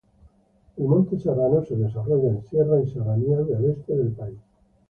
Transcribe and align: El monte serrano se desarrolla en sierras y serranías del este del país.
El 0.77 0.87
monte 0.87 1.19
serrano 1.19 1.63
se 1.63 1.75
desarrolla 1.75 2.29
en 2.29 2.41
sierras 2.47 2.87
y 2.87 2.89
serranías 2.89 3.45
del 3.47 3.65
este 3.69 3.95
del 3.95 4.09
país. 4.13 4.39